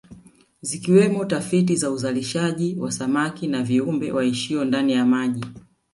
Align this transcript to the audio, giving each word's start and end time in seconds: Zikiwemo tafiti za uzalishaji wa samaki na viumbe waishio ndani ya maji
Zikiwemo 0.61 1.25
tafiti 1.25 1.75
za 1.75 1.91
uzalishaji 1.91 2.75
wa 2.79 2.91
samaki 2.91 3.47
na 3.47 3.63
viumbe 3.63 4.11
waishio 4.11 4.65
ndani 4.65 4.93
ya 4.93 5.05
maji 5.05 5.45